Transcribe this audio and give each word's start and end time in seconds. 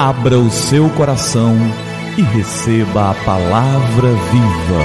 Abra 0.00 0.38
o 0.38 0.48
seu 0.48 0.88
coração 0.90 1.56
e 2.16 2.22
receba 2.22 3.10
a 3.10 3.14
palavra 3.24 4.10
viva. 4.30 4.84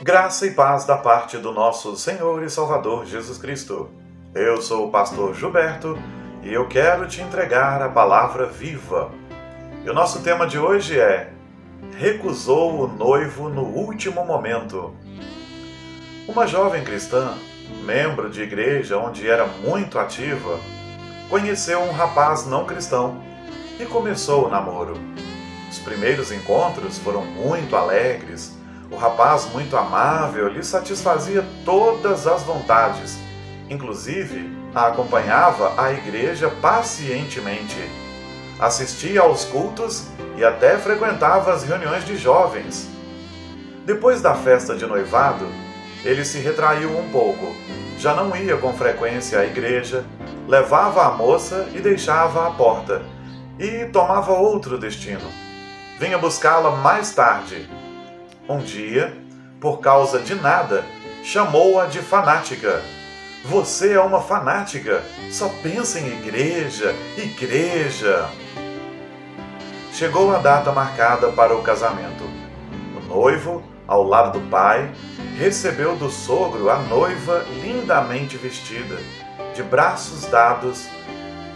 Graça 0.00 0.46
e 0.46 0.52
paz 0.52 0.86
da 0.86 0.96
parte 0.96 1.36
do 1.36 1.52
nosso 1.52 1.94
Senhor 1.98 2.42
e 2.42 2.48
Salvador 2.48 3.04
Jesus 3.04 3.36
Cristo. 3.36 3.90
Eu 4.34 4.62
sou 4.62 4.88
o 4.88 4.90
pastor 4.90 5.34
Gilberto 5.34 5.98
e 6.42 6.50
eu 6.50 6.66
quero 6.68 7.06
te 7.06 7.20
entregar 7.20 7.82
a 7.82 7.90
palavra 7.90 8.46
viva. 8.46 9.10
E 9.84 9.90
o 9.90 9.92
nosso 9.92 10.22
tema 10.22 10.46
de 10.46 10.58
hoje 10.58 10.98
é 10.98 11.30
Recusou 11.98 12.80
o 12.82 12.88
noivo 12.88 13.50
no 13.50 13.64
último 13.64 14.24
momento. 14.24 14.94
Uma 16.26 16.46
jovem 16.46 16.82
cristã, 16.82 17.34
membro 17.84 18.30
de 18.30 18.40
igreja 18.40 18.96
onde 18.96 19.28
era 19.28 19.44
muito 19.46 19.98
ativa, 19.98 20.58
conheceu 21.28 21.80
um 21.80 21.92
rapaz 21.92 22.46
não 22.46 22.64
cristão 22.64 23.22
e 23.78 23.84
começou 23.84 24.46
o 24.46 24.48
namoro. 24.48 24.94
Os 25.70 25.78
primeiros 25.78 26.30
encontros 26.30 26.98
foram 26.98 27.24
muito 27.24 27.74
alegres. 27.74 28.56
O 28.90 28.96
rapaz, 28.96 29.46
muito 29.52 29.76
amável, 29.76 30.46
lhe 30.48 30.62
satisfazia 30.62 31.44
todas 31.64 32.26
as 32.26 32.42
vontades, 32.42 33.18
inclusive 33.68 34.48
a 34.74 34.86
acompanhava 34.86 35.74
à 35.80 35.92
igreja 35.92 36.48
pacientemente. 36.48 37.76
Assistia 38.60 39.22
aos 39.22 39.44
cultos 39.46 40.06
e 40.36 40.44
até 40.44 40.78
frequentava 40.78 41.52
as 41.52 41.64
reuniões 41.64 42.04
de 42.04 42.16
jovens. 42.16 42.88
Depois 43.84 44.22
da 44.22 44.34
festa 44.34 44.76
de 44.76 44.86
noivado, 44.86 45.46
ele 46.04 46.24
se 46.24 46.38
retraiu 46.38 46.96
um 46.96 47.08
pouco. 47.10 47.54
Já 47.98 48.14
não 48.14 48.36
ia 48.36 48.56
com 48.56 48.72
frequência 48.72 49.38
à 49.38 49.46
igreja, 49.46 50.04
levava 50.46 51.06
a 51.06 51.10
moça 51.12 51.68
e 51.74 51.80
deixava 51.80 52.46
à 52.46 52.50
porta, 52.50 53.02
e 53.58 53.86
tomava 53.86 54.32
outro 54.32 54.78
destino. 54.78 55.30
Vinha 55.98 56.18
buscá-la 56.18 56.72
mais 56.72 57.14
tarde. 57.14 57.68
Um 58.48 58.58
dia, 58.58 59.16
por 59.60 59.78
causa 59.80 60.18
de 60.18 60.34
nada, 60.34 60.84
chamou-a 61.22 61.86
de 61.86 62.00
fanática. 62.00 62.82
Você 63.44 63.92
é 63.92 64.00
uma 64.00 64.20
fanática, 64.20 65.02
só 65.30 65.48
pensa 65.62 66.00
em 66.00 66.08
igreja, 66.08 66.94
igreja. 67.16 68.28
Chegou 69.92 70.34
a 70.34 70.38
data 70.38 70.72
marcada 70.72 71.28
para 71.28 71.54
o 71.54 71.62
casamento. 71.62 72.24
O 72.96 73.14
noivo, 73.14 73.62
ao 73.86 74.02
lado 74.02 74.38
do 74.38 74.50
pai, 74.50 74.90
recebeu 75.36 75.96
do 75.96 76.10
sogro 76.10 76.70
a 76.70 76.78
noiva 76.78 77.44
lindamente 77.62 78.36
vestida, 78.36 78.96
de 79.54 79.62
braços 79.62 80.24
dados, 80.26 80.88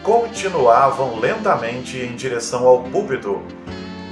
continuavam 0.03 1.19
lentamente 1.19 1.99
em 1.99 2.15
direção 2.15 2.67
ao 2.67 2.83
púlpito, 2.85 3.43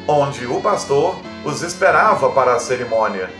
onde 0.09 0.47
o 0.47 0.61
pastor 0.61 1.17
os 1.45 1.63
esperava 1.63 2.31
para 2.31 2.55
a 2.55 2.59
cerimônia. 2.59 3.31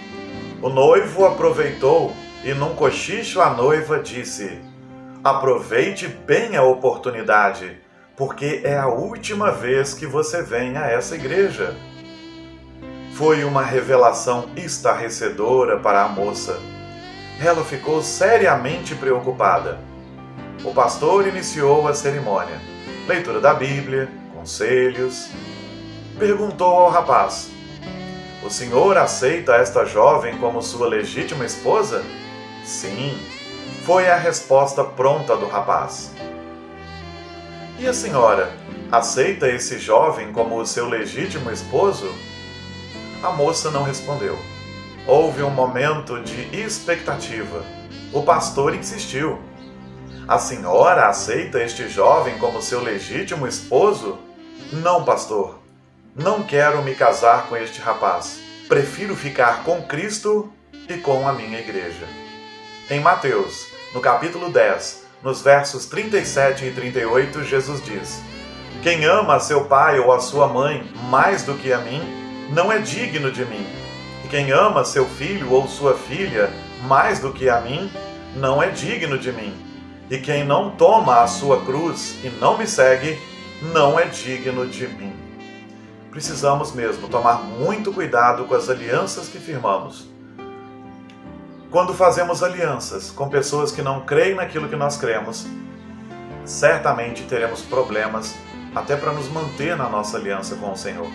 O 0.63 0.69
noivo 0.69 1.27
aproveitou 1.27 2.13
e, 2.45 2.55
num 2.55 2.75
cochicho 2.75 3.41
à 3.41 3.51
noiva, 3.51 3.99
disse: 3.99 4.61
Aproveite 5.23 6.07
bem 6.07 6.57
a 6.57 6.63
oportunidade 6.63 7.85
porque 8.17 8.63
é 8.65 8.77
a 8.79 8.89
última 8.89 9.53
vez 9.53 9.93
que 9.93 10.07
você 10.07 10.43
vem 10.43 10.77
a 10.77 10.87
essa 10.87 11.15
igreja. 11.15 11.77
Foi 13.17 13.45
uma 13.45 13.63
revelação 13.63 14.51
estarrecedora 14.55 15.79
para 15.79 16.03
a 16.03 16.09
moça. 16.09 16.61
Ela 17.43 17.65
ficou 17.65 18.03
seriamente 18.03 18.95
preocupada. 18.95 19.81
O 20.63 20.71
pastor 20.75 21.27
iniciou 21.27 21.89
a 21.89 21.95
cerimônia. 21.95 22.61
Leitura 23.09 23.41
da 23.41 23.55
Bíblia, 23.55 24.11
conselhos. 24.35 25.31
Perguntou 26.19 26.69
ao 26.69 26.91
rapaz: 26.91 27.49
O 28.45 28.51
senhor 28.51 28.99
aceita 28.99 29.55
esta 29.55 29.87
jovem 29.87 30.37
como 30.37 30.61
sua 30.61 30.87
legítima 30.87 31.47
esposa? 31.47 32.05
Sim, 32.67 33.19
foi 33.87 34.11
a 34.11 34.17
resposta 34.17 34.85
pronta 34.85 35.35
do 35.35 35.47
rapaz. 35.47 36.13
E 37.79 37.87
a 37.87 37.95
senhora 37.95 38.53
aceita 38.93 39.49
esse 39.49 39.79
jovem 39.79 40.35
como 40.35 40.67
seu 40.67 40.87
legítimo 40.87 41.51
esposo? 41.51 42.13
A 43.27 43.33
moça 43.33 43.73
não 43.73 43.83
respondeu. 43.83 44.39
Houve 45.05 45.43
um 45.43 45.51
momento 45.51 46.23
de 46.23 46.57
expectativa. 46.57 47.65
O 48.13 48.23
pastor 48.23 48.73
insistiu. 48.73 49.41
A 50.29 50.39
senhora 50.39 51.09
aceita 51.09 51.61
este 51.61 51.89
jovem 51.89 52.39
como 52.39 52.63
seu 52.63 52.81
legítimo 52.81 53.45
esposo? 53.49 54.17
Não, 54.73 55.05
pastor. 55.05 55.59
Não 56.15 56.45
quero 56.45 56.85
me 56.85 56.95
casar 56.95 57.49
com 57.49 57.57
este 57.57 57.81
rapaz. 57.81 58.39
Prefiro 58.69 59.17
ficar 59.17 59.65
com 59.65 59.83
Cristo 59.83 60.53
e 60.89 60.97
com 60.99 61.27
a 61.27 61.33
minha 61.33 61.59
igreja. 61.59 62.07
Em 62.89 63.01
Mateus, 63.01 63.67
no 63.93 64.01
capítulo 64.01 64.53
10, 64.53 65.05
nos 65.21 65.43
versos 65.43 65.87
37 65.87 66.67
e 66.67 66.71
38, 66.71 67.43
Jesus 67.43 67.85
diz: 67.85 68.23
Quem 68.85 69.05
ama 69.05 69.41
seu 69.41 69.65
pai 69.65 69.99
ou 69.99 70.13
a 70.13 70.21
sua 70.21 70.47
mãe 70.47 70.89
mais 71.11 71.43
do 71.43 71.55
que 71.55 71.73
a 71.73 71.79
mim, 71.79 72.26
não 72.51 72.71
é 72.71 72.79
digno 72.79 73.31
de 73.31 73.45
mim. 73.45 73.67
E 74.25 74.29
quem 74.29 74.51
ama 74.51 74.85
seu 74.85 75.07
filho 75.07 75.53
ou 75.53 75.69
sua 75.69 75.97
filha 75.97 76.51
mais 76.83 77.21
do 77.21 77.33
que 77.33 77.49
a 77.49 77.61
mim, 77.61 77.91
não 78.35 78.63
é 78.63 78.71
digno 78.71 79.19
de 79.19 79.33
mim. 79.33 79.55
E 80.11 80.19
quem 80.19 80.45
não 80.45 80.71
toma 80.71 81.23
a 81.23 81.27
sua 81.27 81.65
cruz 81.65 82.17
e 82.23 82.29
não 82.41 82.57
me 82.57 82.67
segue, 82.67 83.19
não 83.73 83.99
é 83.99 84.05
digno 84.05 84.67
de 84.67 84.87
mim. 84.87 85.13
Precisamos 86.11 86.73
mesmo 86.73 87.09
tomar 87.09 87.43
muito 87.43 87.93
cuidado 87.93 88.45
com 88.45 88.55
as 88.55 88.69
alianças 88.69 89.29
que 89.29 89.39
firmamos 89.39 90.17
quando 91.77 91.93
fazemos 91.93 92.43
alianças 92.43 93.11
com 93.11 93.29
pessoas 93.29 93.71
que 93.71 93.83
não 93.83 94.01
creem 94.01 94.37
naquilo 94.37 94.67
que 94.67 94.77
nós 94.77 94.97
cremos, 94.97 95.47
certamente 96.45 97.25
teremos 97.25 97.61
problemas 97.61 98.35
até 98.75 98.97
para 98.97 99.13
nos 99.13 99.29
manter 99.29 99.77
na 99.77 99.89
nossa 99.89 100.17
aliança 100.17 100.57
com 100.57 100.73
o 100.73 100.77
Senhor. 100.77 101.07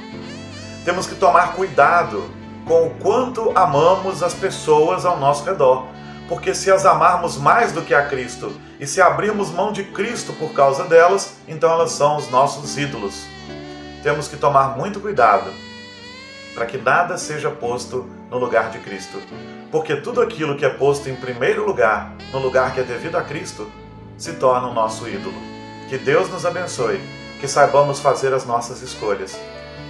Temos 0.83 1.05
que 1.05 1.15
tomar 1.15 1.53
cuidado 1.53 2.23
com 2.65 2.87
o 2.87 2.89
quanto 2.95 3.51
amamos 3.55 4.23
as 4.23 4.33
pessoas 4.33 5.05
ao 5.05 5.19
nosso 5.19 5.43
redor, 5.43 5.85
porque 6.27 6.55
se 6.55 6.71
as 6.71 6.85
amarmos 6.85 7.37
mais 7.37 7.71
do 7.71 7.81
que 7.81 7.93
a 7.93 8.05
Cristo 8.05 8.53
e 8.79 8.87
se 8.87 9.01
abrirmos 9.01 9.51
mão 9.51 9.71
de 9.71 9.83
Cristo 9.83 10.33
por 10.33 10.53
causa 10.53 10.85
delas, 10.85 11.35
então 11.47 11.71
elas 11.71 11.91
são 11.91 12.17
os 12.17 12.29
nossos 12.29 12.77
ídolos. 12.77 13.25
Temos 14.01 14.27
que 14.27 14.37
tomar 14.37 14.77
muito 14.77 14.99
cuidado 14.99 15.51
para 16.55 16.65
que 16.65 16.77
nada 16.77 17.17
seja 17.17 17.49
posto 17.49 18.09
no 18.29 18.37
lugar 18.37 18.69
de 18.71 18.79
Cristo. 18.79 19.21
Porque 19.71 19.95
tudo 19.95 20.21
aquilo 20.21 20.57
que 20.57 20.65
é 20.65 20.69
posto 20.69 21.09
em 21.09 21.15
primeiro 21.15 21.65
lugar, 21.65 22.13
no 22.31 22.39
lugar 22.39 22.73
que 22.73 22.79
é 22.79 22.83
devido 22.83 23.17
a 23.17 23.21
Cristo, 23.21 23.71
se 24.17 24.33
torna 24.33 24.67
o 24.67 24.73
nosso 24.73 25.07
ídolo. 25.07 25.37
Que 25.89 25.97
Deus 25.97 26.29
nos 26.29 26.45
abençoe, 26.45 26.99
que 27.39 27.47
saibamos 27.47 27.99
fazer 27.99 28.33
as 28.33 28.45
nossas 28.45 28.81
escolhas. 28.81 29.37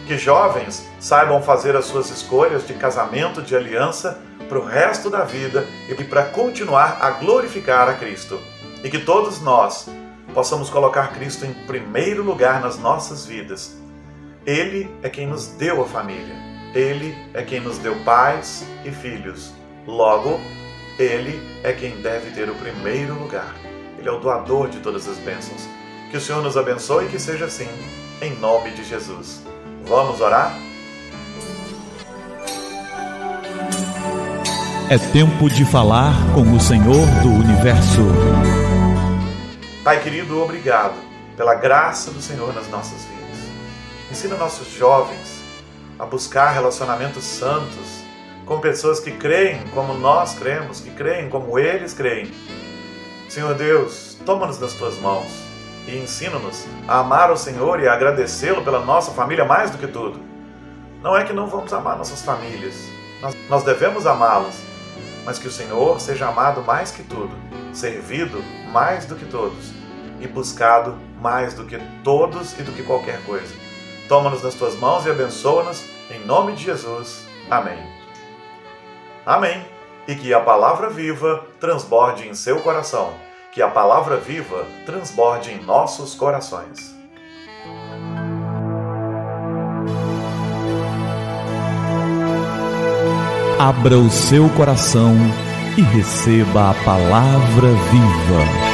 Que 0.07 0.17
jovens 0.17 0.87
saibam 0.99 1.41
fazer 1.41 1.75
as 1.75 1.85
suas 1.85 2.09
escolhas 2.09 2.65
de 2.67 2.73
casamento, 2.73 3.41
de 3.41 3.55
aliança, 3.55 4.19
para 4.49 4.59
o 4.59 4.65
resto 4.65 5.09
da 5.09 5.23
vida 5.23 5.65
e 5.87 6.03
para 6.03 6.23
continuar 6.25 6.97
a 7.01 7.11
glorificar 7.11 7.87
a 7.87 7.93
Cristo. 7.93 8.39
E 8.83 8.89
que 8.89 8.99
todos 8.99 9.41
nós 9.41 9.87
possamos 10.33 10.69
colocar 10.69 11.13
Cristo 11.13 11.45
em 11.45 11.53
primeiro 11.53 12.23
lugar 12.23 12.61
nas 12.61 12.77
nossas 12.77 13.25
vidas. 13.25 13.77
Ele 14.45 14.89
é 15.03 15.09
quem 15.09 15.27
nos 15.27 15.47
deu 15.47 15.81
a 15.81 15.85
família. 15.85 16.35
Ele 16.73 17.15
é 17.33 17.43
quem 17.43 17.59
nos 17.59 17.77
deu 17.77 17.95
pais 18.03 18.65
e 18.83 18.91
filhos. 18.91 19.53
Logo, 19.85 20.39
Ele 20.97 21.41
é 21.63 21.73
quem 21.73 22.01
deve 22.01 22.31
ter 22.31 22.49
o 22.49 22.55
primeiro 22.55 23.13
lugar. 23.13 23.55
Ele 23.97 24.07
é 24.07 24.11
o 24.11 24.19
doador 24.19 24.67
de 24.67 24.79
todas 24.79 25.07
as 25.07 25.17
bênçãos. 25.17 25.67
Que 26.09 26.17
o 26.17 26.21
Senhor 26.21 26.41
nos 26.41 26.57
abençoe 26.57 27.05
e 27.05 27.09
que 27.09 27.19
seja 27.19 27.45
assim, 27.45 27.69
em 28.21 28.35
nome 28.37 28.71
de 28.71 28.83
Jesus. 28.83 29.43
Vamos 29.85 30.21
orar? 30.21 30.57
É 34.89 34.97
tempo 34.97 35.49
de 35.49 35.65
falar 35.65 36.13
com 36.33 36.41
o 36.41 36.59
Senhor 36.59 37.05
do 37.21 37.29
universo. 37.29 38.01
Pai 39.83 40.01
querido, 40.01 40.41
obrigado 40.41 40.95
pela 41.35 41.55
graça 41.55 42.11
do 42.11 42.21
Senhor 42.21 42.53
nas 42.53 42.69
nossas 42.69 43.05
vidas. 43.05 43.39
Ensina 44.11 44.35
nossos 44.35 44.71
jovens 44.73 45.41
a 45.97 46.05
buscar 46.05 46.51
relacionamentos 46.51 47.23
santos 47.23 48.01
com 48.45 48.59
pessoas 48.59 48.99
que 48.99 49.11
creem 49.11 49.61
como 49.73 49.93
nós 49.93 50.33
cremos, 50.35 50.81
que 50.81 50.91
creem 50.91 51.29
como 51.29 51.57
eles 51.57 51.93
creem. 51.93 52.31
Senhor 53.29 53.55
Deus, 53.55 54.17
toma-nos 54.25 54.57
das 54.57 54.73
tuas 54.73 54.99
mãos 54.99 55.50
e 55.87 55.97
ensina-nos 55.97 56.65
a 56.87 56.99
amar 56.99 57.31
o 57.31 57.37
Senhor 57.37 57.79
e 57.79 57.87
a 57.87 57.93
agradecê-lo 57.93 58.63
pela 58.63 58.79
nossa 58.79 59.11
família 59.11 59.45
mais 59.45 59.71
do 59.71 59.77
que 59.77 59.87
tudo. 59.87 60.19
Não 61.01 61.15
é 61.15 61.23
que 61.23 61.33
não 61.33 61.47
vamos 61.47 61.73
amar 61.73 61.97
nossas 61.97 62.21
famílias, 62.21 62.75
nós, 63.49 63.63
devemos 63.63 64.07
amá-las, 64.07 64.63
mas 65.23 65.37
que 65.37 65.47
o 65.47 65.51
Senhor 65.51 65.99
seja 65.99 66.27
amado 66.27 66.63
mais 66.63 66.91
que 66.91 67.03
tudo, 67.03 67.35
servido 67.71 68.43
mais 68.71 69.05
do 69.05 69.15
que 69.15 69.25
todos 69.25 69.71
e 70.19 70.27
buscado 70.27 70.97
mais 71.19 71.53
do 71.53 71.65
que 71.65 71.77
todos 72.03 72.57
e 72.57 72.63
do 72.63 72.71
que 72.71 72.81
qualquer 72.81 73.23
coisa. 73.25 73.53
Toma-nos 74.07 74.41
nas 74.41 74.55
tuas 74.55 74.75
mãos 74.75 75.05
e 75.05 75.11
abençoa-nos, 75.11 75.85
em 76.09 76.25
nome 76.25 76.53
de 76.53 76.63
Jesus. 76.63 77.27
Amém. 77.49 77.77
Amém. 79.25 79.65
E 80.07 80.15
que 80.15 80.33
a 80.33 80.39
palavra 80.39 80.89
viva 80.89 81.45
transborde 81.59 82.27
em 82.27 82.33
seu 82.33 82.59
coração, 82.61 83.13
que 83.51 83.61
a 83.61 83.67
palavra 83.67 84.17
viva 84.17 84.65
transborde 84.85 85.51
em 85.51 85.61
nossos 85.61 86.15
corações. 86.15 86.95
Abra 93.59 93.97
o 93.97 94.09
seu 94.09 94.49
coração 94.51 95.15
e 95.77 95.81
receba 95.81 96.71
a 96.71 96.73
palavra 96.85 97.67
viva. 97.67 98.70